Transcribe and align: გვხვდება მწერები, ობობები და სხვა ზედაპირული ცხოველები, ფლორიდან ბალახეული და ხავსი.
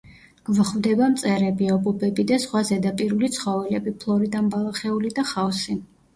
გვხვდება 0.47 1.09
მწერები, 1.11 1.67
ობობები 1.73 2.25
და 2.31 2.39
სხვა 2.47 2.63
ზედაპირული 2.71 3.31
ცხოველები, 3.37 3.95
ფლორიდან 4.07 4.51
ბალახეული 4.57 5.15
და 5.21 5.29
ხავსი. 5.37 5.81